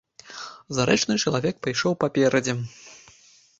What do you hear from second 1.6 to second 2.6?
пайшоў паперадзе.